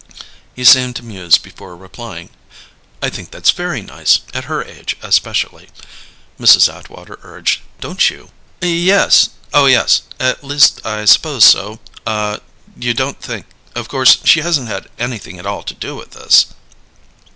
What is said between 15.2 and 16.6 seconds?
at all to do with this?"